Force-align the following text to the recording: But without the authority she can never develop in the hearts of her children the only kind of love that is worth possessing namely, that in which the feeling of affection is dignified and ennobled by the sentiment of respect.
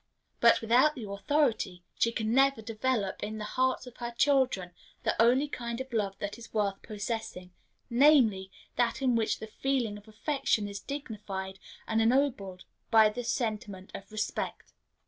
But 0.39 0.61
without 0.61 0.95
the 0.95 1.07
authority 1.07 1.83
she 1.99 2.11
can 2.11 2.33
never 2.33 2.63
develop 2.63 3.21
in 3.21 3.37
the 3.37 3.43
hearts 3.43 3.85
of 3.85 3.97
her 3.97 4.09
children 4.09 4.71
the 5.03 5.13
only 5.21 5.47
kind 5.47 5.79
of 5.79 5.93
love 5.93 6.15
that 6.17 6.39
is 6.39 6.51
worth 6.51 6.81
possessing 6.81 7.53
namely, 7.87 8.49
that 8.77 9.03
in 9.03 9.15
which 9.15 9.37
the 9.37 9.45
feeling 9.45 9.99
of 9.99 10.07
affection 10.07 10.67
is 10.67 10.79
dignified 10.79 11.59
and 11.87 12.01
ennobled 12.01 12.65
by 12.89 13.09
the 13.09 13.23
sentiment 13.23 13.91
of 13.93 14.11
respect. 14.11 14.73